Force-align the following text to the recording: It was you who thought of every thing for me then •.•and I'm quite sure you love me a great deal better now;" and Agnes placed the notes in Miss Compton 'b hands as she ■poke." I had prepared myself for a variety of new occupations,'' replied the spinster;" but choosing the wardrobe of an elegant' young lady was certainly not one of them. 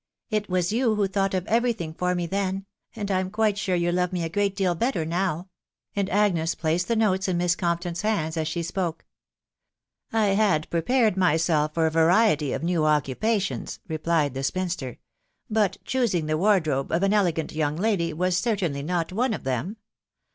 It 0.31 0.49
was 0.49 0.73
you 0.73 0.95
who 0.95 1.07
thought 1.07 1.35
of 1.35 1.45
every 1.45 1.73
thing 1.73 1.93
for 1.93 2.15
me 2.15 2.25
then 2.25 2.55
•.•and 2.95 3.11
I'm 3.11 3.29
quite 3.29 3.55
sure 3.55 3.75
you 3.75 3.91
love 3.91 4.11
me 4.11 4.23
a 4.23 4.29
great 4.29 4.55
deal 4.55 4.73
better 4.73 5.05
now;" 5.05 5.49
and 5.95 6.09
Agnes 6.09 6.55
placed 6.55 6.87
the 6.87 6.95
notes 6.95 7.27
in 7.27 7.37
Miss 7.37 7.55
Compton 7.55 7.93
'b 7.93 7.99
hands 8.01 8.35
as 8.35 8.47
she 8.47 8.61
■poke." 8.61 9.01
I 10.11 10.29
had 10.29 10.67
prepared 10.71 11.17
myself 11.17 11.75
for 11.75 11.85
a 11.85 11.91
variety 11.91 12.51
of 12.51 12.63
new 12.63 12.83
occupations,'' 12.83 13.79
replied 13.87 14.33
the 14.33 14.41
spinster;" 14.43 14.97
but 15.51 15.77
choosing 15.85 16.25
the 16.25 16.35
wardrobe 16.35 16.91
of 16.91 17.03
an 17.03 17.13
elegant' 17.13 17.51
young 17.53 17.75
lady 17.77 18.11
was 18.11 18.35
certainly 18.35 18.81
not 18.81 19.13
one 19.13 19.35
of 19.35 19.43
them. 19.43 19.77